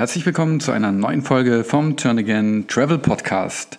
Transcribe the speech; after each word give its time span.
Herzlich 0.00 0.24
willkommen 0.24 0.60
zu 0.60 0.72
einer 0.72 0.92
neuen 0.92 1.20
Folge 1.20 1.62
vom 1.62 1.94
Turn 1.98 2.18
Again 2.18 2.64
Travel 2.68 2.96
Podcast. 2.96 3.78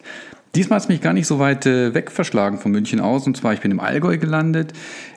Diesmal 0.53 0.77
es 0.77 0.87
mich 0.87 1.01
gar 1.01 1.13
nicht 1.13 1.25
so 1.25 1.39
weit 1.39 1.65
äh, 1.65 1.95
weg 1.95 2.11
verschlagen 2.11 2.59
von 2.59 2.71
München 2.71 2.99
aus. 2.99 3.25
Und 3.25 3.35
zwar, 3.35 3.53
ich 3.53 3.61
bin 3.61 3.71
im 3.71 3.79
Allgäu 3.79 4.19
gelandet, 4.19 4.71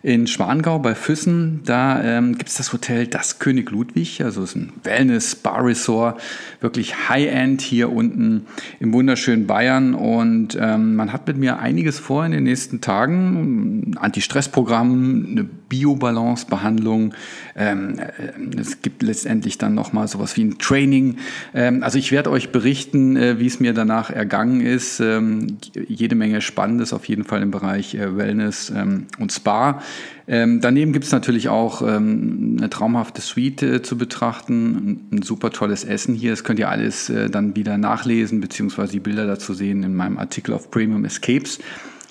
in 0.05 0.27
Schwangau 0.27 0.79
bei 0.81 0.95
Füssen. 0.95 1.63
Da 1.65 2.05
ähm, 2.05 2.37
gibt 2.37 2.51
es 2.51 2.57
das 2.57 2.75
Hotel 2.75 3.07
Das 3.07 3.39
König 3.39 3.71
Ludwig. 3.71 4.23
Also 4.23 4.43
es 4.43 4.51
ist 4.51 4.57
ein 4.57 4.73
Wellness-Spa-Resort. 4.83 6.21
Wirklich 6.61 7.09
High-End 7.09 7.63
hier 7.63 7.91
unten 7.91 8.45
im 8.81 8.93
wunderschönen 8.93 9.47
Bayern. 9.47 9.95
Und 9.95 10.59
ähm, 10.61 10.95
man 10.95 11.15
hat 11.15 11.27
mit 11.27 11.39
mir 11.39 11.59
einiges 11.59 11.99
vor 11.99 12.27
in 12.27 12.33
den 12.33 12.43
nächsten 12.43 12.83
Tagen. 12.83 13.95
Ein 13.95 13.97
Anti-Stress-Programm, 13.97 15.27
eine 15.31 15.45
Biobalance-Behandlung. 15.45 17.15
Ähm, 17.57 17.99
äh, 17.99 18.61
es 18.61 18.83
gibt 18.83 19.03
letztendlich 19.03 19.57
dann 19.57 19.75
nochmal 19.75 20.07
sowas 20.07 20.37
wie 20.37 20.45
ein 20.45 20.59
Training. 20.59 21.17
Ähm, 21.55 21.83
also 21.83 21.99
ich 21.99 22.13
werde 22.13 22.31
euch 22.31 22.53
berichten, 22.53 23.17
äh, 23.17 23.39
wie 23.39 23.47
es 23.47 23.59
mir 23.59 23.73
danach 23.73 24.11
ergangen 24.11 24.61
ist. 24.61 25.01
Ähm, 25.01 25.57
jede 25.89 26.15
Menge 26.15 26.43
Spannendes 26.43 26.93
auf 26.93 27.07
jeden 27.09 27.25
Fall 27.25 27.41
im 27.41 27.51
Bereich 27.51 27.95
äh, 27.95 28.19
Wellness 28.19 28.71
ähm, 28.77 29.07
und 29.19 29.33
Spa. 29.33 29.81
Ähm, 30.27 30.61
daneben 30.61 30.93
gibt 30.93 31.05
es 31.05 31.13
natürlich 31.13 31.49
auch 31.49 31.83
ähm, 31.83 32.57
eine 32.59 32.71
traumhafte 32.71 33.21
Suite 33.21 33.63
äh, 33.63 33.83
zu 33.83 33.99
betrachten, 33.99 35.09
ein, 35.11 35.19
ein, 35.19 35.23
super 35.23 35.51
tolles 35.51 35.85
Essen 35.85 36.15
hier. 36.15 36.31
Das 36.31 36.45
könnt 36.45 36.59
ihr 36.59 36.71
alles 36.71 37.11
äh, 37.11 37.29
dann 37.29 37.57
wieder 37.57 37.77
nachlesen, 37.77 38.41
beziehungsweise 38.41 38.93
die 38.93 39.01
Bilder 39.01 39.27
dazu 39.27 39.53
sehen 39.53 39.83
in 39.83 39.95
meinem 39.95 40.19
Artikel 40.19 40.55
auf 40.55 40.71
Premium 40.71 41.05
Escapes. 41.05 41.59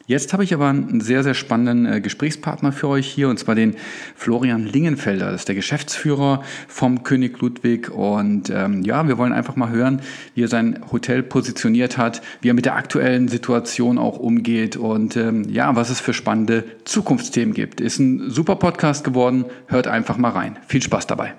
Jetzt 0.05 0.33
habe 0.33 0.43
ich 0.43 0.53
aber 0.53 0.67
einen 0.67 0.99
sehr, 0.99 1.23
sehr 1.23 1.33
spannenden 1.33 1.85
äh, 1.85 2.01
Gesprächspartner 2.01 2.73
für 2.73 2.89
euch 2.89 3.07
hier, 3.07 3.29
und 3.29 3.39
zwar 3.39 3.55
den 3.55 3.75
Florian 4.15 4.65
Lingenfelder. 4.65 5.31
Das 5.31 5.41
ist 5.41 5.47
der 5.47 5.55
Geschäftsführer 5.55 6.43
vom 6.67 7.03
König 7.03 7.39
Ludwig. 7.39 7.89
Und 7.89 8.49
ähm, 8.49 8.83
ja, 8.83 9.07
wir 9.07 9.17
wollen 9.17 9.31
einfach 9.31 9.55
mal 9.55 9.69
hören, 9.69 10.01
wie 10.35 10.43
er 10.43 10.49
sein 10.49 10.81
Hotel 10.91 11.23
positioniert 11.23 11.97
hat, 11.97 12.21
wie 12.41 12.49
er 12.49 12.53
mit 12.53 12.65
der 12.65 12.75
aktuellen 12.75 13.29
Situation 13.29 13.97
auch 13.97 14.19
umgeht 14.19 14.75
und 14.75 15.15
ähm, 15.15 15.47
ja, 15.49 15.73
was 15.77 15.89
es 15.89 16.01
für 16.01 16.13
spannende 16.13 16.65
Zukunftsthemen 16.83 17.53
gibt. 17.53 17.79
Ist 17.79 17.99
ein 17.99 18.29
super 18.29 18.57
Podcast 18.57 19.05
geworden. 19.05 19.45
Hört 19.67 19.87
einfach 19.87 20.17
mal 20.17 20.31
rein. 20.31 20.59
Viel 20.67 20.83
Spaß 20.83 21.07
dabei. 21.07 21.33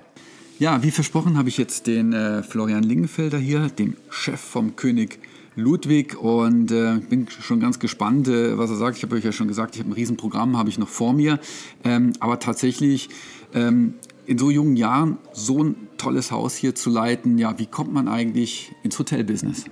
Ja, 0.57 0.81
wie 0.81 0.91
versprochen 0.91 1.37
habe 1.37 1.49
ich 1.49 1.59
jetzt 1.59 1.85
den 1.85 2.13
äh, 2.13 2.41
Florian 2.41 2.81
Lingenfelder 2.81 3.37
hier, 3.37 3.67
den 3.67 3.95
Chef 4.09 4.39
vom 4.39 4.75
König 4.75 5.11
Ludwig 5.11 5.34
Ludwig 5.55 6.17
und 6.17 6.71
äh, 6.71 6.99
bin 7.09 7.27
schon 7.29 7.59
ganz 7.59 7.79
gespannt, 7.79 8.27
äh, 8.27 8.57
was 8.57 8.69
er 8.69 8.75
sagt. 8.75 8.97
Ich 8.97 9.03
habe 9.03 9.15
euch 9.15 9.23
ja 9.23 9.31
schon 9.31 9.47
gesagt, 9.47 9.75
ich 9.75 9.81
habe 9.81 9.91
ein 9.91 9.93
Riesenprogramm, 9.93 10.57
habe 10.57 10.69
ich 10.69 10.77
noch 10.77 10.89
vor 10.89 11.13
mir. 11.13 11.39
Ähm, 11.83 12.13
aber 12.19 12.39
tatsächlich 12.39 13.09
ähm, 13.53 13.93
in 14.25 14.37
so 14.37 14.49
jungen 14.49 14.75
Jahren 14.75 15.17
so 15.33 15.63
ein 15.63 15.75
tolles 15.97 16.31
Haus 16.31 16.55
hier 16.55 16.75
zu 16.75 16.89
leiten, 16.89 17.37
ja, 17.37 17.57
wie 17.57 17.67
kommt 17.67 17.93
man 17.93 18.07
eigentlich 18.07 18.73
ins 18.83 18.99
Hotelbusiness? 18.99 19.65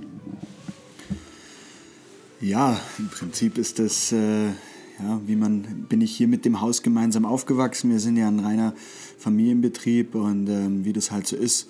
Ja, 2.40 2.80
im 3.00 3.08
Prinzip 3.10 3.58
ist 3.58 3.80
das, 3.80 4.12
äh, 4.12 4.50
ja, 5.00 5.22
wie 5.26 5.36
man, 5.36 5.86
bin 5.90 6.02
ich 6.02 6.16
hier 6.16 6.28
mit 6.28 6.46
dem 6.46 6.62
Haus 6.62 6.82
gemeinsam 6.82 7.26
aufgewachsen. 7.26 7.90
Wir 7.90 8.00
sind 8.00 8.18
ja 8.18 8.28
ein 8.28 8.40
reiner 8.40 8.74
Familienbetrieb 9.18 10.16
und 10.16 10.48
ähm, 10.50 10.86
wie 10.86 10.94
das 10.94 11.12
halt 11.12 11.28
so 11.28 11.36
ist 11.36 11.68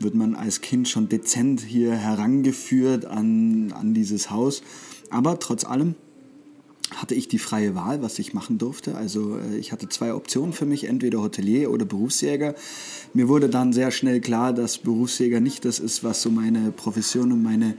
wird 0.00 0.14
man 0.14 0.34
als 0.34 0.60
Kind 0.60 0.88
schon 0.88 1.08
dezent 1.08 1.60
hier 1.60 1.94
herangeführt 1.94 3.04
an, 3.04 3.72
an 3.72 3.94
dieses 3.94 4.30
Haus. 4.30 4.62
Aber 5.10 5.38
trotz 5.38 5.64
allem 5.64 5.94
hatte 6.94 7.14
ich 7.14 7.28
die 7.28 7.38
freie 7.38 7.74
Wahl, 7.74 8.02
was 8.02 8.18
ich 8.18 8.34
machen 8.34 8.58
durfte. 8.58 8.96
Also 8.96 9.38
äh, 9.38 9.56
ich 9.56 9.72
hatte 9.72 9.88
zwei 9.88 10.14
Optionen 10.14 10.52
für 10.52 10.66
mich, 10.66 10.84
entweder 10.84 11.22
Hotelier 11.22 11.70
oder 11.70 11.84
Berufsjäger. 11.84 12.54
Mir 13.14 13.28
wurde 13.28 13.48
dann 13.48 13.72
sehr 13.72 13.90
schnell 13.90 14.20
klar, 14.20 14.52
dass 14.52 14.78
Berufsjäger 14.78 15.40
nicht 15.40 15.64
das 15.64 15.78
ist, 15.78 16.04
was 16.04 16.22
so 16.22 16.30
meine 16.30 16.72
Profession 16.72 17.32
und 17.32 17.42
meine 17.42 17.74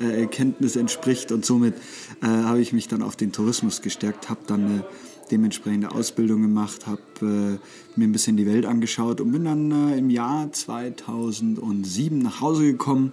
äh, 0.00 0.26
Kenntnis 0.26 0.76
entspricht. 0.76 1.32
Und 1.32 1.44
somit 1.44 1.74
äh, 2.22 2.26
habe 2.26 2.60
ich 2.60 2.72
mich 2.72 2.88
dann 2.88 3.02
auf 3.02 3.16
den 3.16 3.32
Tourismus 3.32 3.82
gestärkt, 3.82 4.28
habe 4.28 4.40
dann 4.46 4.64
eine 4.64 4.84
dementsprechende 5.30 5.90
Ausbildung 5.90 6.42
gemacht, 6.42 6.86
habe 6.86 7.00
äh, 7.20 7.98
mir 7.98 8.06
ein 8.06 8.12
bisschen 8.12 8.36
die 8.36 8.46
Welt 8.46 8.66
angeschaut 8.66 9.20
und 9.20 9.32
bin 9.32 9.44
dann 9.44 9.70
äh, 9.90 9.98
im 9.98 10.10
Jahr 10.10 10.52
2007 10.52 12.18
nach 12.18 12.40
Hause 12.40 12.64
gekommen 12.64 13.12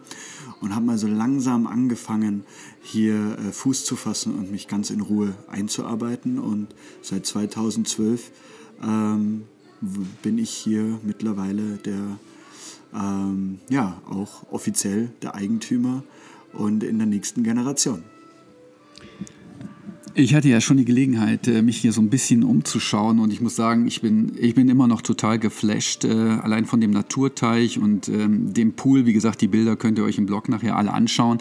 und 0.61 0.75
habe 0.75 0.85
mal 0.85 0.97
so 0.97 1.07
langsam 1.07 1.67
angefangen, 1.67 2.43
hier 2.81 3.37
äh, 3.39 3.51
Fuß 3.51 3.85
zu 3.85 3.95
fassen 3.95 4.35
und 4.35 4.51
mich 4.51 4.67
ganz 4.67 4.89
in 4.89 5.01
Ruhe 5.01 5.33
einzuarbeiten. 5.47 6.39
Und 6.39 6.67
seit 7.01 7.25
2012 7.25 8.31
ähm, 8.83 9.43
bin 10.21 10.37
ich 10.37 10.51
hier 10.51 10.99
mittlerweile 11.03 11.77
der, 11.77 12.17
ähm, 12.93 13.59
ja, 13.69 14.01
auch 14.09 14.51
offiziell 14.51 15.09
der 15.21 15.35
Eigentümer 15.35 16.03
und 16.53 16.83
in 16.83 16.97
der 16.97 17.07
nächsten 17.07 17.43
Generation. 17.43 18.03
Ich 20.15 20.35
hatte 20.35 20.47
ja 20.47 20.61
schon 20.61 20.77
die 20.77 20.85
Gelegenheit, 20.85 21.47
äh, 21.47 21.63
mich 21.63 21.77
hier 21.77 21.91
so 21.91 21.99
ein 21.99 22.11
bisschen 22.11 22.43
umzuschauen 22.43 23.17
und 23.17 23.33
ich 23.33 23.41
muss 23.41 23.55
sagen, 23.55 23.87
ich 23.87 24.01
bin, 24.01 24.33
ich 24.39 24.53
bin 24.53 24.69
immer 24.69 24.85
noch 24.85 25.01
total 25.01 25.39
geflasht, 25.39 26.05
äh, 26.05 26.11
allein 26.11 26.65
von 26.65 26.79
dem 26.79 26.91
Naturteich 26.91 27.79
und 27.79 28.09
ähm, 28.09 28.53
dem 28.53 28.73
Pool. 28.73 29.07
Wie 29.07 29.13
gesagt, 29.13 29.41
die 29.41 29.47
Bilder 29.47 29.75
könnt 29.75 29.97
ihr 29.97 30.03
euch 30.03 30.19
im 30.19 30.27
Blog 30.27 30.49
nachher 30.49 30.77
alle 30.77 30.93
anschauen. 30.93 31.39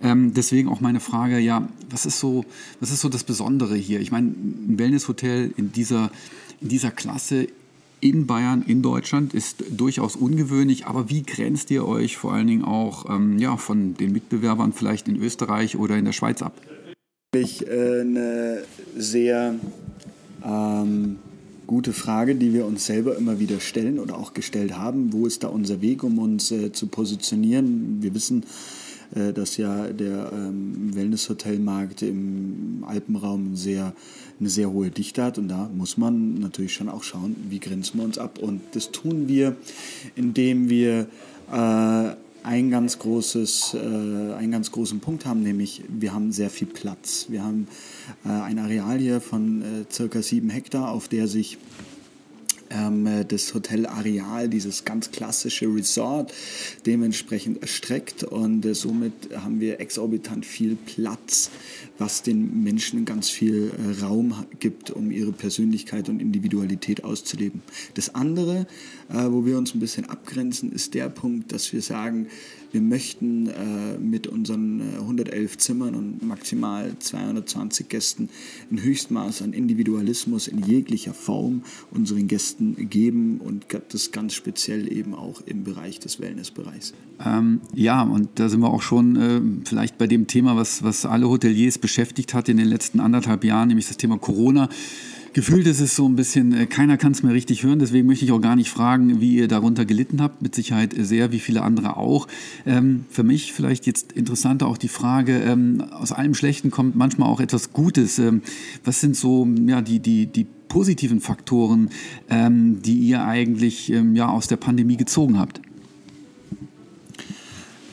Ähm, 0.00 0.34
deswegen 0.34 0.68
auch 0.68 0.80
meine 0.80 1.00
Frage, 1.00 1.40
ja, 1.40 1.68
was 1.90 2.06
ist 2.06 2.20
so, 2.20 2.44
was 2.78 2.92
ist 2.92 3.00
so 3.00 3.08
das 3.08 3.24
Besondere 3.24 3.74
hier? 3.74 4.00
Ich 4.00 4.12
meine, 4.12 4.28
ein 4.28 4.78
Wellnesshotel 4.78 5.52
in 5.56 5.72
dieser, 5.72 6.12
in 6.60 6.68
dieser 6.68 6.92
Klasse 6.92 7.48
in 8.02 8.26
Bayern, 8.26 8.64
in 8.66 8.82
Deutschland 8.82 9.32
ist 9.32 9.64
durchaus 9.70 10.16
ungewöhnlich, 10.16 10.86
aber 10.86 11.08
wie 11.08 11.22
grenzt 11.22 11.70
ihr 11.70 11.86
euch 11.86 12.16
vor 12.16 12.32
allen 12.32 12.48
Dingen 12.48 12.64
auch 12.64 13.08
ähm, 13.08 13.38
ja, 13.38 13.56
von 13.56 13.94
den 13.94 14.12
Mitbewerbern 14.12 14.72
vielleicht 14.72 15.06
in 15.06 15.16
Österreich 15.16 15.76
oder 15.76 15.96
in 15.96 16.04
der 16.04 16.12
Schweiz 16.12 16.42
ab? 16.42 16.52
Äh, 17.34 18.00
eine 18.00 18.64
sehr 18.96 19.54
ähm, 20.44 21.16
gute 21.68 21.92
Frage, 21.92 22.34
die 22.34 22.52
wir 22.52 22.66
uns 22.66 22.86
selber 22.86 23.16
immer 23.16 23.38
wieder 23.38 23.60
stellen 23.60 24.00
oder 24.00 24.18
auch 24.18 24.34
gestellt 24.34 24.76
haben. 24.76 25.12
Wo 25.12 25.26
ist 25.26 25.44
da 25.44 25.48
unser 25.48 25.80
Weg, 25.80 26.02
um 26.02 26.18
uns 26.18 26.50
äh, 26.50 26.72
zu 26.72 26.88
positionieren? 26.88 27.98
Wir 28.00 28.14
wissen, 28.14 28.44
äh, 29.14 29.32
dass 29.32 29.56
ja 29.56 29.88
der 29.88 30.32
ähm, 30.32 30.94
Wellness-Hotelmarkt 30.94 32.02
im 32.02 32.84
Alpenraum 32.86 33.56
sehr, 33.56 33.92
eine 34.40 34.48
sehr 34.48 34.70
hohe 34.70 34.90
Dichte 34.90 35.22
hat 35.22 35.38
und 35.38 35.48
da 35.48 35.70
muss 35.74 35.96
man 35.96 36.34
natürlich 36.34 36.72
schon 36.72 36.88
auch 36.88 37.02
schauen, 37.02 37.36
wie 37.48 37.58
grenzen 37.58 37.98
wir 37.98 38.04
uns 38.04 38.18
ab. 38.18 38.38
Und 38.38 38.60
das 38.72 38.90
tun 38.90 39.28
wir, 39.28 39.56
indem 40.16 40.70
wir 40.70 41.08
äh, 41.52 42.16
ein 42.44 42.70
ganz 42.70 42.98
großes, 42.98 43.74
äh, 43.74 44.34
einen 44.34 44.52
ganz 44.52 44.72
großen 44.72 45.00
Punkt 45.00 45.26
haben, 45.26 45.42
nämlich 45.42 45.82
wir 45.88 46.14
haben 46.14 46.32
sehr 46.32 46.50
viel 46.50 46.66
Platz. 46.66 47.26
Wir 47.28 47.44
haben 47.44 47.68
ein 48.24 48.58
Areal 48.58 48.98
hier 48.98 49.20
von 49.20 49.62
circa 49.90 50.22
sieben 50.22 50.50
Hektar, 50.50 50.90
auf 50.90 51.06
der 51.06 51.28
sich 51.28 51.58
ähm, 52.72 53.06
äh, 53.06 53.24
das 53.24 53.54
Hotelareal, 53.54 54.48
dieses 54.48 54.84
ganz 54.84 55.10
klassische 55.10 55.66
Resort, 55.66 56.32
dementsprechend 56.86 57.62
erstreckt 57.62 58.24
und 58.24 58.64
äh, 58.64 58.74
somit 58.74 59.12
haben 59.34 59.60
wir 59.60 59.80
exorbitant 59.80 60.46
viel 60.46 60.76
Platz, 60.76 61.50
was 61.98 62.22
den 62.22 62.62
Menschen 62.62 63.04
ganz 63.04 63.28
viel 63.28 63.70
äh, 63.70 64.04
Raum 64.04 64.46
gibt, 64.60 64.90
um 64.90 65.10
ihre 65.10 65.32
Persönlichkeit 65.32 66.08
und 66.08 66.20
Individualität 66.20 67.04
auszuleben. 67.04 67.62
Das 67.94 68.14
andere, 68.14 68.66
äh, 69.08 69.30
wo 69.30 69.44
wir 69.44 69.58
uns 69.58 69.74
ein 69.74 69.80
bisschen 69.80 70.08
abgrenzen, 70.08 70.72
ist 70.72 70.94
der 70.94 71.08
Punkt, 71.08 71.52
dass 71.52 71.72
wir 71.72 71.82
sagen, 71.82 72.28
wir 72.72 72.80
möchten 72.80 73.48
äh, 73.48 73.98
mit 73.98 74.26
unseren 74.26 74.80
111 74.80 75.54
äh, 75.54 75.58
Zimmern 75.58 75.94
und 75.94 76.22
maximal 76.26 76.92
220 76.98 77.88
Gästen 77.88 78.28
ein 78.70 78.82
Höchstmaß 78.82 79.42
an 79.42 79.52
Individualismus 79.52 80.48
in 80.48 80.62
jeglicher 80.62 81.14
Form 81.14 81.62
unseren 81.90 82.26
Gästen 82.28 82.88
geben 82.88 83.38
und 83.38 83.66
das 83.90 84.10
ganz 84.10 84.34
speziell 84.34 84.90
eben 84.90 85.14
auch 85.14 85.42
im 85.46 85.64
Bereich 85.64 86.00
des 86.00 86.18
Wellnessbereichs. 86.20 86.94
Ähm, 87.24 87.60
ja, 87.74 88.02
und 88.02 88.28
da 88.36 88.48
sind 88.48 88.60
wir 88.60 88.70
auch 88.70 88.82
schon 88.82 89.16
äh, 89.16 89.40
vielleicht 89.64 89.98
bei 89.98 90.06
dem 90.06 90.26
Thema, 90.26 90.56
was, 90.56 90.82
was 90.82 91.04
alle 91.06 91.28
Hoteliers 91.28 91.78
beschäftigt 91.78 92.34
hat 92.34 92.48
in 92.48 92.56
den 92.56 92.66
letzten 92.66 93.00
anderthalb 93.00 93.44
Jahren, 93.44 93.68
nämlich 93.68 93.88
das 93.88 93.96
Thema 93.96 94.18
Corona 94.18 94.68
gefühlt 95.32 95.66
ist 95.66 95.80
es 95.80 95.96
so 95.96 96.08
ein 96.08 96.16
bisschen, 96.16 96.52
äh, 96.52 96.66
keiner 96.66 96.96
kann 96.96 97.12
es 97.12 97.22
mehr 97.22 97.32
richtig 97.32 97.62
hören, 97.62 97.78
deswegen 97.78 98.06
möchte 98.06 98.24
ich 98.24 98.32
auch 98.32 98.40
gar 98.40 98.56
nicht 98.56 98.70
fragen, 98.70 99.20
wie 99.20 99.36
ihr 99.36 99.48
darunter 99.48 99.84
gelitten 99.84 100.20
habt, 100.20 100.42
mit 100.42 100.54
Sicherheit 100.54 100.94
sehr, 100.96 101.32
wie 101.32 101.38
viele 101.38 101.62
andere 101.62 101.96
auch. 101.96 102.28
Ähm, 102.66 103.06
für 103.10 103.22
mich 103.22 103.52
vielleicht 103.52 103.86
jetzt 103.86 104.12
interessanter 104.12 104.66
auch 104.66 104.78
die 104.78 104.88
Frage, 104.88 105.38
ähm, 105.38 105.82
aus 105.90 106.12
allem 106.12 106.34
Schlechten 106.34 106.70
kommt 106.70 106.96
manchmal 106.96 107.28
auch 107.28 107.40
etwas 107.40 107.72
Gutes. 107.72 108.18
Ähm, 108.18 108.42
was 108.84 109.00
sind 109.00 109.16
so 109.16 109.48
ja, 109.66 109.80
die, 109.80 110.00
die, 110.00 110.26
die 110.26 110.46
positiven 110.68 111.20
Faktoren, 111.20 111.90
ähm, 112.30 112.80
die 112.82 112.98
ihr 112.98 113.24
eigentlich 113.24 113.92
ähm, 113.92 114.16
ja, 114.16 114.28
aus 114.28 114.48
der 114.48 114.56
Pandemie 114.56 114.96
gezogen 114.96 115.38
habt? 115.38 115.60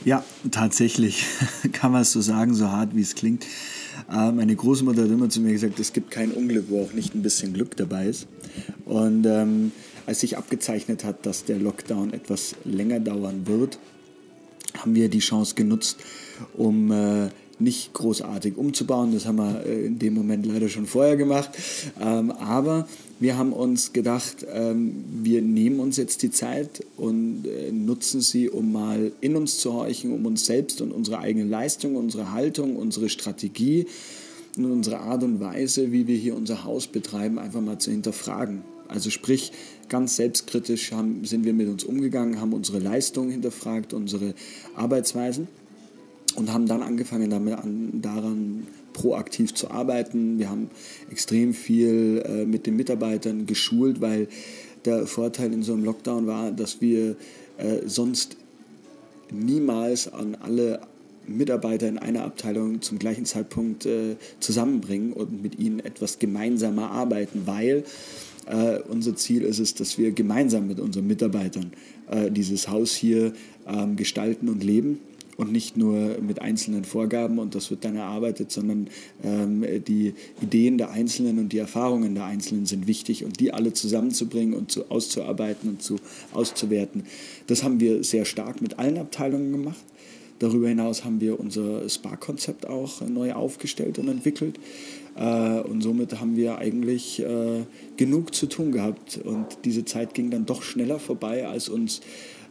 Ja, 0.06 0.24
tatsächlich 0.52 1.26
kann 1.74 1.92
man 1.92 2.04
es 2.04 2.12
so 2.12 2.22
sagen, 2.22 2.54
so 2.54 2.70
hart 2.70 2.96
wie 2.96 3.02
es 3.02 3.16
klingt. 3.16 3.46
Äh, 4.12 4.32
meine 4.32 4.56
Großmutter 4.56 5.04
hat 5.04 5.10
immer 5.10 5.30
zu 5.30 5.42
mir 5.42 5.52
gesagt, 5.52 5.80
es 5.80 5.94
gibt 5.94 6.12
kein 6.12 6.32
Unglück, 6.32 6.66
wo 6.70 6.84
auch 6.84 6.94
nicht 6.94 7.16
ein 7.16 7.22
bisschen 7.22 7.54
Glück 7.54 7.76
dabei 7.78 8.08
ist. 8.08 8.28
Und 8.86 9.26
ähm, 9.26 9.72
als 10.06 10.22
sich 10.22 10.38
abgezeichnet 10.38 11.04
hat, 11.04 11.26
dass 11.26 11.46
der 11.46 11.60
Lockdown 11.60 12.14
etwas 12.14 12.56
länger 12.66 13.00
dauern 13.00 13.46
wird, 13.46 13.80
haben 14.78 14.96
wir 14.96 15.10
die 15.10 15.20
Chance 15.20 15.56
genutzt, 15.56 15.98
um 16.56 16.92
äh, 16.92 17.30
nicht 17.60 17.94
großartig 17.94 18.58
umzubauen. 18.58 19.14
Das 19.14 19.26
haben 19.26 19.38
wir 19.38 19.66
äh, 19.66 19.86
in 19.86 20.00
dem 20.00 20.14
Moment 20.14 20.46
leider 20.46 20.70
schon 20.70 20.86
vorher 20.86 21.18
gemacht. 21.18 21.50
Ähm, 22.02 22.32
aber 22.32 22.88
wir 23.20 23.38
haben 23.38 23.52
uns 23.52 23.92
gedacht, 23.92 24.46
ähm, 24.52 25.04
wir 25.22 25.42
nehmen 25.42 25.80
uns 25.80 25.98
jetzt 25.98 26.24
die 26.24 26.32
Zeit 26.32 26.86
und 26.96 27.46
äh, 27.46 27.72
nutzen 27.72 28.22
sie, 28.22 28.50
um 28.50 28.72
mal 28.72 29.12
in 29.20 29.36
uns 29.36 29.60
zu 29.60 29.74
horchen, 29.74 30.14
um 30.14 30.26
uns 30.26 30.46
selbst 30.46 30.82
und 30.82 30.92
unsere 30.92 31.20
eigene 31.20 31.46
Leistung, 31.46 31.96
unsere 31.96 32.32
Haltung, 32.32 32.78
unsere 32.78 33.10
Strategie 33.10 33.88
und 34.56 34.72
unsere 34.72 35.00
Art 35.00 35.24
und 35.24 35.40
Weise, 35.40 35.92
wie 35.92 36.08
wir 36.08 36.16
hier 36.16 36.36
unser 36.36 36.64
Haus 36.64 36.88
betreiben, 36.88 37.40
einfach 37.40 37.62
mal 37.62 37.78
zu 37.78 37.92
hinterfragen. 37.92 38.62
Also 38.88 39.10
sprich, 39.10 39.52
ganz 39.88 40.16
selbstkritisch 40.16 40.92
haben, 40.92 41.26
sind 41.26 41.46
wir 41.46 41.54
mit 41.54 41.68
uns 41.68 41.84
umgegangen, 41.84 42.40
haben 42.40 42.54
unsere 42.54 42.80
Leistungen 42.80 43.30
hinterfragt, 43.30 43.94
unsere 43.94 44.34
Arbeitsweisen 44.76 45.48
und 46.40 46.54
haben 46.54 46.66
dann 46.66 46.82
angefangen 46.82 47.30
damit 47.30 47.56
an, 47.56 48.02
daran 48.02 48.68
proaktiv 48.94 49.54
zu 49.54 49.70
arbeiten. 49.70 50.40
Wir 50.40 50.50
haben 50.50 50.70
extrem 51.12 51.54
viel 51.54 52.24
äh, 52.26 52.46
mit 52.46 52.66
den 52.66 52.76
Mitarbeitern 52.76 53.46
geschult, 53.46 54.02
weil 54.02 54.28
der 54.86 55.06
Vorteil 55.06 55.54
in 55.54 55.62
so 55.62 55.74
einem 55.74 55.84
Lockdown 55.84 56.26
war, 56.28 56.52
dass 56.52 56.82
wir 56.82 57.16
äh, 57.58 57.82
sonst 57.86 58.38
niemals 59.32 60.12
an 60.12 60.36
alle 60.36 60.82
Mitarbeiter 61.28 61.88
in 61.88 61.98
einer 62.00 62.24
Abteilung 62.24 62.82
zum 62.82 62.98
gleichen 62.98 63.26
Zeitpunkt 63.26 63.86
äh, 63.86 64.16
zusammenbringen 64.40 65.14
und 65.14 65.44
mit 65.44 65.60
ihnen 65.60 65.80
etwas 65.80 66.18
gemeinsamer 66.18 66.90
arbeiten, 66.90 67.44
weil 67.46 67.84
äh, 68.48 68.80
unser 68.88 69.16
Ziel 69.16 69.44
ist 69.44 69.60
es, 69.60 69.76
dass 69.76 69.98
wir 69.98 70.12
gemeinsam 70.12 70.68
mit 70.68 70.80
unseren 70.80 71.06
Mitarbeitern 71.06 71.72
äh, 72.10 72.32
dieses 72.32 72.68
Haus 72.68 72.96
hier 72.96 73.34
ähm, 73.68 73.96
gestalten 73.96 74.50
und 74.50 74.64
leben 74.64 75.00
und 75.40 75.54
nicht 75.54 75.78
nur 75.78 76.18
mit 76.20 76.42
einzelnen 76.42 76.84
Vorgaben 76.84 77.40
und 77.40 77.56
das 77.56 77.72
wird 77.72 77.86
dann 77.86 77.96
erarbeitet, 77.96 78.52
sondern 78.52 78.88
ähm, 79.24 79.64
die 79.88 80.14
Ideen 80.42 80.78
der 80.78 80.92
Einzelnen 80.92 81.40
und 81.40 81.54
die 81.54 81.60
Erfahrungen 81.60 82.14
der 82.14 82.26
Einzelnen 82.26 82.66
sind 82.66 82.88
wichtig 82.88 83.24
und 83.24 83.40
die 83.40 83.54
alle 83.54 83.72
zusammenzubringen 83.72 84.54
und 84.54 84.70
zu, 84.70 84.92
auszuarbeiten 84.92 85.70
und 85.70 85.82
zu, 85.82 85.96
auszuwerten. 86.34 87.04
Das 87.48 87.64
haben 87.64 87.80
wir 87.80 88.04
sehr 88.04 88.26
stark 88.26 88.62
mit 88.62 88.80
allen 88.80 88.98
Abteilungen 88.98 89.54
gemacht. 89.54 89.80
Darüber 90.40 90.68
hinaus 90.68 91.06
haben 91.06 91.22
wir 91.22 91.40
unser 91.40 91.88
Spa-Konzept 91.88 92.68
auch 92.68 93.00
neu 93.08 93.32
aufgestellt 93.32 93.98
und 93.98 94.10
entwickelt. 94.10 94.60
Äh, 95.16 95.62
und 95.62 95.82
somit 95.82 96.20
haben 96.20 96.36
wir 96.36 96.58
eigentlich 96.58 97.22
äh, 97.22 97.64
genug 97.96 98.36
zu 98.36 98.48
tun 98.48 98.74
gehabt. 98.74 99.22
Und 99.24 99.46
diese 99.64 99.86
Zeit 99.86 100.14
ging 100.14 100.32
dann 100.32 100.46
doch 100.46 100.64
schneller 100.64 101.00
vorbei, 101.00 101.48
als 101.48 101.70
uns, 101.70 102.02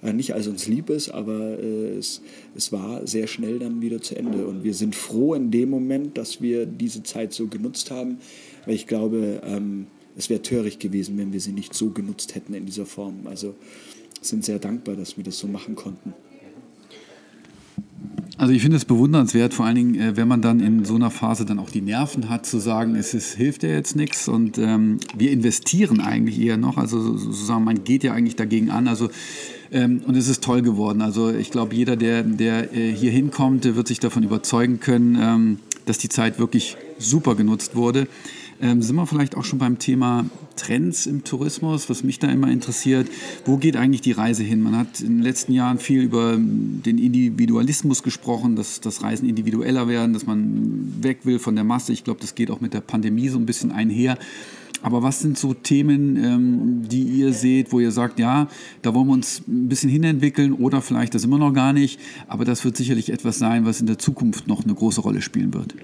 nicht 0.02 0.34
als 0.34 0.46
uns 0.46 0.66
lieb 0.66 0.90
ist, 0.90 1.10
aber 1.10 1.58
es, 1.58 2.22
es 2.54 2.72
war 2.72 3.06
sehr 3.06 3.26
schnell 3.26 3.58
dann 3.58 3.80
wieder 3.80 4.00
zu 4.00 4.16
Ende. 4.16 4.46
Und 4.46 4.62
wir 4.62 4.74
sind 4.74 4.94
froh 4.94 5.34
in 5.34 5.50
dem 5.50 5.70
Moment, 5.70 6.16
dass 6.16 6.40
wir 6.40 6.66
diese 6.66 7.02
Zeit 7.02 7.32
so 7.32 7.48
genutzt 7.48 7.90
haben, 7.90 8.18
weil 8.64 8.74
ich 8.74 8.86
glaube, 8.86 9.40
ähm, 9.44 9.86
es 10.16 10.30
wäre 10.30 10.42
töricht 10.42 10.80
gewesen, 10.80 11.16
wenn 11.18 11.32
wir 11.32 11.40
sie 11.40 11.52
nicht 11.52 11.74
so 11.74 11.90
genutzt 11.90 12.34
hätten 12.34 12.54
in 12.54 12.66
dieser 12.66 12.86
Form. 12.86 13.26
Also 13.26 13.54
sind 14.20 14.44
sehr 14.44 14.58
dankbar, 14.58 14.96
dass 14.96 15.16
wir 15.16 15.24
das 15.24 15.38
so 15.38 15.46
machen 15.46 15.74
konnten. 15.74 16.12
Also 18.38 18.52
ich 18.52 18.62
finde 18.62 18.76
es 18.76 18.84
bewundernswert, 18.84 19.52
vor 19.52 19.66
allen 19.66 19.74
Dingen, 19.74 19.94
äh, 19.96 20.16
wenn 20.16 20.28
man 20.28 20.40
dann 20.40 20.60
in 20.60 20.84
so 20.84 20.94
einer 20.94 21.10
Phase 21.10 21.44
dann 21.44 21.58
auch 21.58 21.70
die 21.70 21.80
Nerven 21.80 22.28
hat, 22.28 22.46
zu 22.46 22.58
sagen, 22.60 22.94
es 22.94 23.12
ist, 23.12 23.34
hilft 23.34 23.64
ja 23.64 23.70
jetzt 23.70 23.96
nichts 23.96 24.28
und 24.28 24.58
ähm, 24.58 24.98
wir 25.16 25.32
investieren 25.32 26.00
eigentlich 26.00 26.40
eher 26.40 26.56
noch. 26.56 26.78
Also 26.78 27.00
sozusagen, 27.00 27.64
man 27.64 27.82
geht 27.82 28.04
ja 28.04 28.12
eigentlich 28.12 28.36
dagegen 28.36 28.70
an. 28.70 28.86
Also 28.86 29.10
ähm, 29.72 30.02
und 30.06 30.16
es 30.16 30.28
ist 30.28 30.44
toll 30.44 30.62
geworden. 30.62 31.02
Also 31.02 31.30
ich 31.30 31.50
glaube, 31.50 31.74
jeder, 31.74 31.96
der, 31.96 32.22
der 32.22 32.72
äh, 32.72 32.92
hier 32.92 33.10
hinkommt, 33.10 33.64
wird 33.64 33.88
sich 33.88 33.98
davon 33.98 34.22
überzeugen 34.22 34.78
können, 34.78 35.18
ähm, 35.20 35.58
dass 35.86 35.98
die 35.98 36.08
Zeit 36.08 36.38
wirklich 36.38 36.76
super 36.96 37.34
genutzt 37.34 37.74
wurde. 37.74 38.06
Ähm, 38.60 38.82
sind 38.82 38.96
wir 38.96 39.06
vielleicht 39.06 39.36
auch 39.36 39.44
schon 39.44 39.60
beim 39.60 39.78
Thema 39.78 40.24
Trends 40.56 41.06
im 41.06 41.22
Tourismus, 41.22 41.88
was 41.88 42.02
mich 42.02 42.18
da 42.18 42.28
immer 42.28 42.50
interessiert. 42.50 43.08
Wo 43.44 43.56
geht 43.56 43.76
eigentlich 43.76 44.00
die 44.00 44.12
Reise 44.12 44.42
hin? 44.42 44.60
Man 44.60 44.76
hat 44.76 45.00
in 45.00 45.18
den 45.18 45.22
letzten 45.22 45.52
Jahren 45.52 45.78
viel 45.78 46.02
über 46.02 46.36
den 46.36 46.98
Individualismus 46.98 48.02
gesprochen, 48.02 48.56
dass 48.56 48.80
das 48.80 49.02
Reisen 49.02 49.28
individueller 49.28 49.86
werden, 49.86 50.12
dass 50.12 50.26
man 50.26 50.92
weg 51.00 51.20
will 51.22 51.38
von 51.38 51.54
der 51.54 51.64
Masse. 51.64 51.92
Ich 51.92 52.02
glaube, 52.02 52.20
das 52.20 52.34
geht 52.34 52.50
auch 52.50 52.60
mit 52.60 52.74
der 52.74 52.80
Pandemie 52.80 53.28
so 53.28 53.38
ein 53.38 53.46
bisschen 53.46 53.70
einher. 53.70 54.18
Aber 54.82 55.02
was 55.02 55.20
sind 55.20 55.38
so 55.38 55.54
Themen, 55.54 56.16
ähm, 56.16 56.88
die 56.88 57.02
ihr 57.02 57.32
seht, 57.32 57.72
wo 57.72 57.80
ihr 57.80 57.90
sagt, 57.90 58.18
ja, 58.18 58.48
da 58.82 58.94
wollen 58.94 59.08
wir 59.08 59.12
uns 59.14 59.42
ein 59.46 59.68
bisschen 59.68 59.90
hinentwickeln 59.90 60.52
oder 60.52 60.82
vielleicht 60.82 61.14
das 61.14 61.24
immer 61.24 61.38
noch 61.38 61.52
gar 61.52 61.72
nicht, 61.72 61.98
aber 62.28 62.44
das 62.44 62.64
wird 62.64 62.76
sicherlich 62.76 63.10
etwas 63.10 63.38
sein, 63.38 63.64
was 63.64 63.80
in 63.80 63.86
der 63.86 63.98
Zukunft 63.98 64.46
noch 64.46 64.64
eine 64.64 64.74
große 64.74 65.00
Rolle 65.00 65.20
spielen 65.20 65.52
wird? 65.52 65.74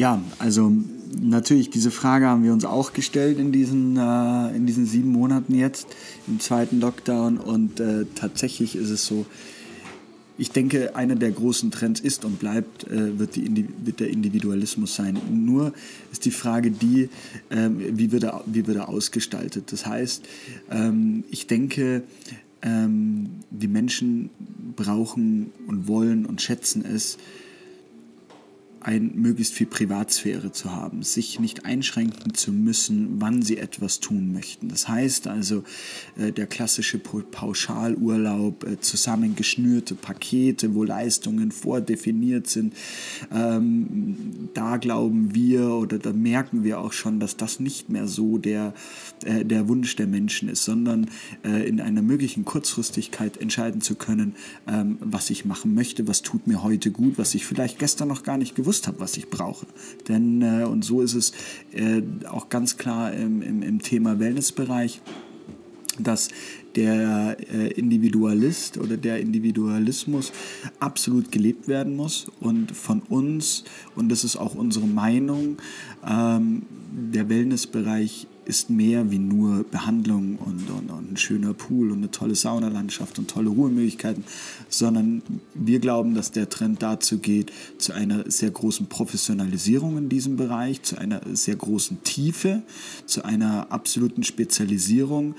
Ja, 0.00 0.24
also 0.38 0.72
natürlich, 1.20 1.68
diese 1.68 1.90
Frage 1.90 2.26
haben 2.26 2.42
wir 2.42 2.54
uns 2.54 2.64
auch 2.64 2.94
gestellt 2.94 3.38
in 3.38 3.52
diesen, 3.52 3.98
äh, 3.98 4.56
in 4.56 4.64
diesen 4.64 4.86
sieben 4.86 5.12
Monaten 5.12 5.54
jetzt, 5.54 5.88
im 6.26 6.40
zweiten 6.40 6.80
Lockdown. 6.80 7.36
Und 7.36 7.80
äh, 7.80 8.06
tatsächlich 8.14 8.76
ist 8.76 8.88
es 8.88 9.04
so, 9.04 9.26
ich 10.38 10.52
denke, 10.52 10.96
einer 10.96 11.16
der 11.16 11.30
großen 11.32 11.70
Trends 11.70 12.00
ist 12.00 12.24
und 12.24 12.38
bleibt, 12.38 12.84
äh, 12.84 13.18
wird, 13.18 13.36
die, 13.36 13.68
wird, 13.84 14.00
der 14.00 14.08
Individualismus 14.08 14.94
sein. 14.94 15.18
Nur 15.30 15.74
ist 16.10 16.24
die 16.24 16.30
Frage 16.30 16.70
die, 16.70 17.10
ähm, 17.50 17.78
wie, 17.98 18.10
wird 18.10 18.22
er, 18.22 18.42
wie 18.46 18.66
wird 18.66 18.78
er 18.78 18.88
ausgestaltet. 18.88 19.70
Das 19.70 19.84
heißt, 19.84 20.26
ähm, 20.70 21.24
ich 21.30 21.46
denke, 21.46 22.04
ähm, 22.62 23.26
die 23.50 23.68
Menschen 23.68 24.30
brauchen 24.76 25.52
und 25.66 25.88
wollen 25.88 26.24
und 26.24 26.40
schätzen 26.40 26.86
es, 26.86 27.18
ein 28.80 29.12
möglichst 29.14 29.52
viel 29.52 29.66
Privatsphäre 29.66 30.52
zu 30.52 30.72
haben, 30.72 31.02
sich 31.02 31.38
nicht 31.38 31.66
einschränken 31.66 32.32
zu 32.34 32.50
müssen, 32.50 33.20
wann 33.20 33.42
sie 33.42 33.58
etwas 33.58 34.00
tun 34.00 34.32
möchten. 34.32 34.68
Das 34.68 34.88
heißt 34.88 35.28
also, 35.28 35.64
äh, 36.16 36.32
der 36.32 36.46
klassische 36.46 36.98
Pauschalurlaub, 36.98 38.64
äh, 38.64 38.80
zusammengeschnürte 38.80 39.94
Pakete, 39.94 40.74
wo 40.74 40.84
Leistungen 40.84 41.52
vordefiniert 41.52 42.46
sind, 42.46 42.74
ähm, 43.32 44.48
da 44.54 44.78
glauben 44.78 45.34
wir 45.34 45.68
oder 45.68 45.98
da 45.98 46.12
merken 46.12 46.64
wir 46.64 46.80
auch 46.80 46.92
schon, 46.92 47.20
dass 47.20 47.36
das 47.36 47.60
nicht 47.60 47.90
mehr 47.90 48.08
so 48.08 48.38
der, 48.38 48.72
äh, 49.24 49.44
der 49.44 49.68
Wunsch 49.68 49.94
der 49.96 50.06
Menschen 50.06 50.48
ist, 50.48 50.64
sondern 50.64 51.08
in 51.42 51.80
einer 51.80 52.02
möglichen 52.02 52.44
Kurzfristigkeit 52.44 53.36
entscheiden 53.36 53.80
zu 53.80 53.94
können, 53.94 54.34
ähm, 54.66 54.98
was 55.00 55.30
ich 55.30 55.44
machen 55.44 55.74
möchte, 55.74 56.06
was 56.06 56.22
tut 56.22 56.46
mir 56.46 56.62
heute 56.62 56.90
gut, 56.90 57.18
was 57.18 57.34
ich 57.34 57.46
vielleicht 57.46 57.78
gestern 57.78 58.08
noch 58.08 58.22
gar 58.22 58.36
nicht 58.36 58.54
gewusst 58.54 58.69
gewusst 58.70 58.86
habe, 58.86 59.00
was 59.00 59.16
ich 59.16 59.28
brauche. 59.28 59.66
Denn, 60.06 60.42
äh, 60.42 60.64
und 60.64 60.84
so 60.84 61.02
ist 61.02 61.14
es 61.14 61.32
äh, 61.72 62.02
auch 62.28 62.50
ganz 62.50 62.76
klar 62.76 63.12
im, 63.12 63.42
im, 63.42 63.62
im 63.62 63.82
Thema 63.82 64.20
Wellnessbereich, 64.20 65.00
dass 65.98 66.28
der 66.76 67.36
äh, 67.52 67.72
Individualist 67.72 68.78
oder 68.78 68.96
der 68.96 69.18
Individualismus 69.18 70.30
absolut 70.78 71.32
gelebt 71.32 71.66
werden 71.66 71.96
muss 71.96 72.30
und 72.38 72.70
von 72.70 73.00
uns, 73.00 73.64
und 73.96 74.08
das 74.08 74.22
ist 74.22 74.36
auch 74.36 74.54
unsere 74.54 74.86
Meinung, 74.86 75.56
ähm, 76.08 76.62
der 76.92 77.28
Wellnessbereich 77.28 78.28
ist 78.50 78.68
mehr 78.68 79.12
wie 79.12 79.20
nur 79.20 79.62
Behandlung 79.62 80.36
und, 80.36 80.68
und, 80.68 80.90
und, 80.90 81.12
ein 81.12 81.16
schöner 81.16 81.54
Pool 81.54 81.92
und 81.92 81.98
eine 81.98 82.10
tolle 82.10 82.34
Saunalandschaft 82.34 83.20
und 83.20 83.30
tolle 83.30 83.48
Ruhemöglichkeiten, 83.48 84.24
sondern 84.68 85.22
wir 85.54 85.78
glauben, 85.78 86.14
dass 86.14 86.32
der 86.32 86.50
Trend 86.50 86.82
dazu 86.82 87.18
geht, 87.18 87.52
zu 87.78 87.92
einer 87.92 88.28
sehr 88.28 88.50
großen 88.50 88.88
Professionalisierung 88.88 89.96
in 89.98 90.08
diesem 90.08 90.36
Bereich, 90.36 90.82
zu 90.82 90.98
einer 90.98 91.20
sehr 91.32 91.54
großen 91.54 92.02
Tiefe, 92.02 92.62
zu 93.06 93.24
einer 93.24 93.70
absoluten 93.70 94.24
Spezialisierung, 94.24 95.36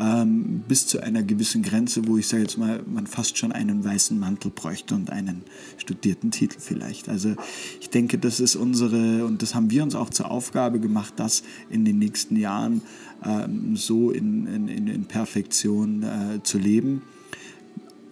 ähm, 0.00 0.64
bis 0.66 0.86
zu 0.86 1.00
einer 1.00 1.22
gewissen 1.22 1.62
Grenze, 1.62 2.08
wo 2.08 2.16
ich 2.16 2.28
sage 2.28 2.44
jetzt 2.44 2.56
mal, 2.56 2.82
man 2.86 3.06
fast 3.06 3.36
schon 3.36 3.52
einen 3.52 3.84
weißen 3.84 4.18
Mantel 4.18 4.50
bräuchte 4.50 4.94
und 4.94 5.10
einen 5.10 5.42
studierten 5.76 6.30
Titel 6.30 6.56
vielleicht. 6.60 7.10
Also 7.10 7.34
ich 7.78 7.90
denke, 7.90 8.16
das 8.16 8.40
ist 8.40 8.56
unsere, 8.56 9.26
und 9.26 9.42
das 9.42 9.54
haben 9.54 9.70
wir 9.70 9.82
uns 9.82 9.94
auch 9.94 10.08
zur 10.08 10.30
Aufgabe 10.30 10.80
gemacht, 10.80 11.12
das 11.16 11.42
in 11.68 11.84
den 11.84 11.98
nächsten 11.98 12.36
Jahren 12.36 12.53
Jahren 12.54 12.82
ähm, 13.24 13.76
so 13.76 14.10
in, 14.10 14.46
in, 14.46 14.88
in 14.88 15.04
Perfektion 15.04 16.02
äh, 16.02 16.42
zu 16.42 16.58
leben. 16.58 17.02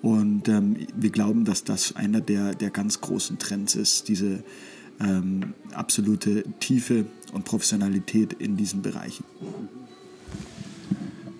Und 0.02 0.48
ähm, 0.48 0.76
wir 0.96 1.10
glauben, 1.10 1.44
dass 1.44 1.62
das 1.62 1.94
einer 1.94 2.20
der, 2.20 2.54
der 2.54 2.70
ganz 2.70 3.00
großen 3.00 3.38
Trends 3.38 3.76
ist, 3.76 4.08
diese 4.08 4.42
ähm, 5.00 5.54
absolute 5.72 6.42
Tiefe 6.58 7.06
und 7.32 7.44
Professionalität 7.44 8.32
in 8.32 8.56
diesen 8.56 8.82
Bereichen. 8.82 9.24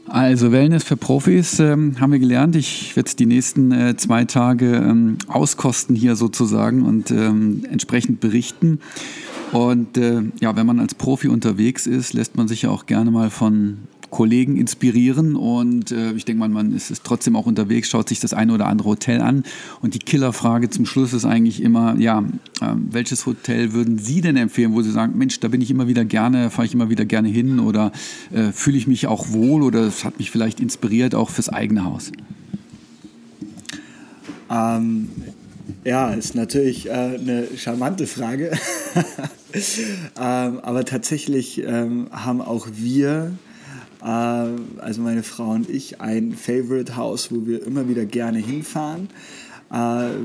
Also 0.07 0.53
Wellness 0.53 0.85
für 0.85 0.97
Profis 0.97 1.59
ähm, 1.59 1.99
haben 1.99 2.13
wir 2.13 2.19
gelernt. 2.19 2.55
Ich 2.55 2.95
werde 2.95 3.11
die 3.17 3.27
nächsten 3.27 3.73
äh, 3.73 3.97
zwei 3.97 4.27
Tage 4.27 4.77
ähm, 4.77 5.17
auskosten 5.27 5.97
hier 5.97 6.17
sozusagen 6.17 6.83
und 6.83 7.11
ähm, 7.11 7.65
entsprechend 7.69 8.21
berichten. 8.21 8.79
Und 9.53 9.99
äh, 9.99 10.23
ja, 10.41 10.57
wenn 10.57 10.67
man 10.67 10.81
als 10.81 10.95
Profi 10.95 11.29
unterwegs 11.29 11.87
ist, 11.87 12.15
lässt 12.15 12.37
man 12.37 12.49
sich 12.49 12.63
ja 12.63 12.71
auch 12.71 12.87
gerne 12.87 13.11
mal 13.11 13.31
von 13.31 13.79
Kollegen 14.13 14.59
inspirieren 14.59 15.37
und 15.37 15.91
äh, 15.91 16.13
ich 16.13 16.27
denke 16.27 16.41
mal, 16.41 16.51
man 16.51 16.75
ist, 16.75 16.91
ist 16.91 17.03
trotzdem 17.03 17.35
auch 17.35 17.47
unterwegs, 17.47 17.89
schaut 17.89 18.11
sich 18.11 18.21
das 18.21 18.35
eine 18.35 18.53
oder 18.53 18.67
andere 18.67 18.91
Hotel 18.91 19.23
an 19.23 19.43
und 19.81 19.95
die 19.95 19.99
Killerfrage 19.99 20.69
zum 20.69 20.85
Schluss 20.85 21.15
ist 21.15 21.25
eigentlich 21.25 21.63
immer, 21.63 21.97
ja, 21.99 22.21
äh, 22.61 22.67
welches 22.91 23.25
Hotel 23.25 23.73
würden 23.73 23.97
Sie 23.97 24.21
denn 24.21 24.37
empfehlen, 24.37 24.75
wo 24.75 24.83
Sie 24.83 24.91
sagen, 24.91 25.17
Mensch, 25.17 25.41
da 25.41 25.49
bin 25.49 25.63
ich 25.63 25.71
immer 25.71 25.89
wieder 25.89 26.05
gerne, 26.05 26.51
fahre 26.51 26.67
ich 26.67 26.75
immer 26.75 26.91
wieder 26.91 27.07
gerne 27.07 27.29
hin 27.29 27.59
oder 27.59 27.91
äh, 28.33 28.53
fühle 28.53 28.77
ich 28.77 28.87
mich 28.87 29.07
auch 29.07 29.33
wohl 29.33 29.63
oder 29.63 29.81
es 29.87 30.05
hat 30.05 30.19
mich 30.19 30.31
vielleicht 30.31 30.61
inspiriert 30.61 31.15
auch 31.15 31.31
fürs 31.31 31.49
eigene 31.49 31.87
Haus? 31.87 32.13
Ähm, 34.51 35.09
ja, 35.85 36.13
ist 36.13 36.35
natürlich 36.35 36.87
äh, 36.87 36.93
eine 36.93 37.49
charmante 37.57 38.07
Frage. 38.07 38.53
ähm, 39.55 40.61
aber 40.61 40.85
tatsächlich 40.85 41.63
ähm, 41.63 42.09
haben 42.11 42.41
auch 42.41 42.69
wir, 42.73 43.33
äh, 44.03 44.07
also 44.07 45.01
meine 45.03 45.23
Frau 45.23 45.51
und 45.51 45.69
ich, 45.69 46.01
ein 46.01 46.33
Favorite 46.33 46.97
House, 46.97 47.31
wo 47.31 47.47
wir 47.47 47.67
immer 47.67 47.89
wieder 47.89 48.05
gerne 48.05 48.39
hinfahren, 48.39 49.09
äh, 49.71 49.75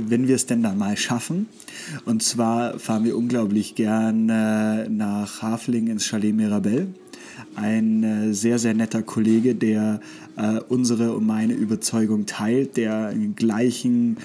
wenn 0.07 0.27
wir 0.27 0.35
es 0.35 0.45
denn 0.45 0.63
dann 0.63 0.77
mal 0.77 0.97
schaffen. 0.97 1.47
Und 2.05 2.23
zwar 2.23 2.79
fahren 2.79 3.03
wir 3.03 3.17
unglaublich 3.17 3.75
gern 3.75 4.29
äh, 4.29 4.89
nach 4.89 5.41
Hafling 5.41 5.87
ins 5.87 6.05
Chalet 6.05 6.35
Mirabelle 6.35 6.87
ein 7.55 8.03
äh, 8.03 8.33
sehr, 8.33 8.59
sehr 8.59 8.73
netter 8.73 9.01
Kollege, 9.03 9.55
der 9.55 9.99
äh, 10.35 10.59
unsere 10.69 11.13
und 11.13 11.25
meine 11.25 11.53
Überzeugung 11.53 12.25
teilt, 12.25 12.77
der 12.77 13.11
den 13.11 13.35
gleichen, 13.35 14.17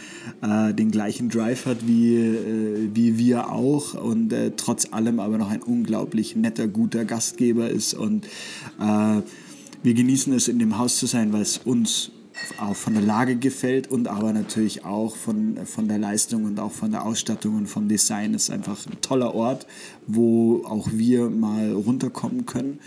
äh, 0.42 0.74
den 0.74 0.90
gleichen 0.90 1.28
Drive 1.28 1.66
hat 1.66 1.86
wie, 1.86 2.16
äh, 2.16 2.90
wie 2.94 3.18
wir 3.18 3.50
auch 3.50 3.94
und 3.94 4.32
äh, 4.32 4.52
trotz 4.56 4.92
allem 4.92 5.20
aber 5.20 5.38
noch 5.38 5.50
ein 5.50 5.62
unglaublich 5.62 6.36
netter, 6.36 6.68
guter 6.68 7.04
Gastgeber 7.04 7.70
ist. 7.70 7.94
Und 7.94 8.26
äh, 8.80 9.22
wir 9.82 9.94
genießen 9.94 10.32
es, 10.32 10.48
in 10.48 10.58
dem 10.58 10.78
Haus 10.78 10.98
zu 10.98 11.06
sein, 11.06 11.32
weil 11.32 11.42
es 11.42 11.58
uns 11.58 12.10
auch 12.58 12.74
von 12.74 12.94
der 12.94 13.02
Lage 13.02 13.36
gefällt 13.36 13.90
und 13.90 14.08
aber 14.08 14.32
natürlich 14.32 14.84
auch 14.84 15.16
von, 15.16 15.58
von 15.64 15.88
der 15.88 15.98
Leistung 15.98 16.44
und 16.44 16.58
auch 16.60 16.72
von 16.72 16.90
der 16.90 17.04
Ausstattung 17.04 17.56
und 17.56 17.66
vom 17.66 17.88
Design. 17.88 18.34
Es 18.34 18.44
ist 18.44 18.50
einfach 18.50 18.86
ein 18.86 19.00
toller 19.00 19.34
Ort, 19.34 19.66
wo 20.06 20.64
auch 20.64 20.88
wir 20.92 21.30
mal 21.30 21.72
runterkommen 21.72 22.46
können 22.46 22.78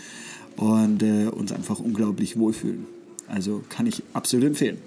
und 0.56 1.02
äh, 1.02 1.26
uns 1.26 1.52
einfach 1.52 1.78
unglaublich 1.78 2.38
wohlfühlen. 2.38 2.86
Also 3.28 3.62
kann 3.68 3.86
ich 3.86 4.02
absolut 4.12 4.46
empfehlen. 4.46 4.78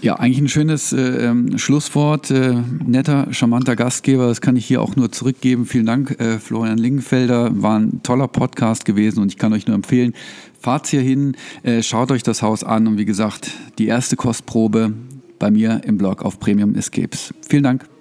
Ja, 0.00 0.14
eigentlich 0.14 0.38
ein 0.38 0.48
schönes 0.48 0.92
äh, 0.92 1.00
ähm, 1.00 1.58
Schlusswort. 1.58 2.30
Äh, 2.30 2.54
netter, 2.86 3.32
charmanter 3.32 3.74
Gastgeber, 3.74 4.28
das 4.28 4.40
kann 4.40 4.56
ich 4.56 4.64
hier 4.64 4.80
auch 4.80 4.94
nur 4.94 5.10
zurückgeben. 5.10 5.66
Vielen 5.66 5.86
Dank, 5.86 6.20
äh, 6.20 6.38
Florian 6.38 6.78
Lingenfelder. 6.78 7.50
War 7.60 7.80
ein 7.80 8.02
toller 8.02 8.28
Podcast 8.28 8.84
gewesen 8.84 9.20
und 9.20 9.32
ich 9.32 9.38
kann 9.38 9.52
euch 9.52 9.66
nur 9.66 9.74
empfehlen, 9.74 10.14
fahrt 10.60 10.86
hier 10.86 11.00
hin, 11.00 11.36
äh, 11.64 11.82
schaut 11.82 12.12
euch 12.12 12.22
das 12.22 12.42
Haus 12.42 12.62
an 12.62 12.86
und 12.86 12.96
wie 12.96 13.04
gesagt, 13.04 13.50
die 13.78 13.86
erste 13.86 14.16
Kostprobe 14.16 14.92
bei 15.38 15.50
mir 15.50 15.80
im 15.84 15.98
Blog 15.98 16.22
auf 16.22 16.38
Premium 16.38 16.74
Escapes. 16.74 17.34
Vielen 17.48 17.64
Dank. 17.64 17.97